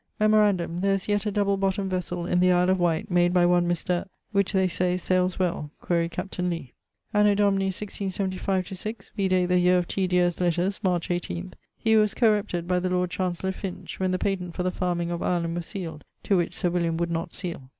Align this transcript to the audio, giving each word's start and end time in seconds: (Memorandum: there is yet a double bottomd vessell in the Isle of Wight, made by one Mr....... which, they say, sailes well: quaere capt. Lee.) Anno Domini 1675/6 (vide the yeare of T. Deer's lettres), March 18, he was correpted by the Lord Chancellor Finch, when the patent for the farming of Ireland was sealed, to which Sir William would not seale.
(Memorandum: 0.19 0.81
there 0.81 0.95
is 0.95 1.07
yet 1.07 1.27
a 1.27 1.31
double 1.31 1.59
bottomd 1.59 1.89
vessell 1.91 2.25
in 2.27 2.39
the 2.39 2.51
Isle 2.51 2.71
of 2.71 2.79
Wight, 2.79 3.11
made 3.11 3.31
by 3.35 3.45
one 3.45 3.67
Mr....... 3.67 4.07
which, 4.31 4.51
they 4.51 4.67
say, 4.67 4.97
sailes 4.97 5.37
well: 5.37 5.69
quaere 5.79 6.09
capt. 6.09 6.39
Lee.) 6.39 6.73
Anno 7.13 7.35
Domini 7.35 7.69
1675/6 7.69 9.11
(vide 9.15 9.47
the 9.47 9.59
yeare 9.59 9.77
of 9.77 9.87
T. 9.87 10.07
Deer's 10.07 10.39
lettres), 10.41 10.79
March 10.81 11.11
18, 11.11 11.53
he 11.77 11.95
was 11.97 12.15
correpted 12.15 12.67
by 12.67 12.79
the 12.79 12.89
Lord 12.89 13.11
Chancellor 13.11 13.51
Finch, 13.51 13.99
when 13.99 14.09
the 14.09 14.17
patent 14.17 14.55
for 14.55 14.63
the 14.63 14.71
farming 14.71 15.11
of 15.11 15.21
Ireland 15.21 15.53
was 15.55 15.67
sealed, 15.67 16.03
to 16.23 16.35
which 16.35 16.55
Sir 16.55 16.71
William 16.71 16.97
would 16.97 17.11
not 17.11 17.31
seale. 17.31 17.69